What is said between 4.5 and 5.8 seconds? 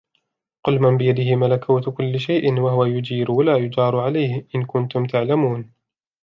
إِنْ كُنْتُمْ تَعْلَمُونَ